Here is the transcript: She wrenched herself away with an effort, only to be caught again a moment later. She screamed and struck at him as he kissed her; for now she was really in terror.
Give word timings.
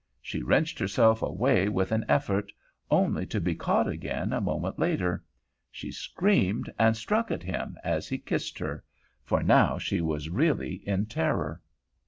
She 0.19 0.41
wrenched 0.41 0.79
herself 0.79 1.21
away 1.21 1.69
with 1.69 1.91
an 1.91 2.05
effort, 2.09 2.51
only 2.89 3.27
to 3.27 3.39
be 3.39 3.53
caught 3.53 3.87
again 3.87 4.33
a 4.33 4.41
moment 4.41 4.79
later. 4.79 5.23
She 5.69 5.91
screamed 5.91 6.73
and 6.79 6.97
struck 6.97 7.29
at 7.29 7.43
him 7.43 7.77
as 7.83 8.07
he 8.07 8.17
kissed 8.17 8.57
her; 8.57 8.83
for 9.23 9.43
now 9.43 9.77
she 9.77 10.01
was 10.01 10.27
really 10.31 10.81
in 10.87 11.05
terror. 11.05 11.61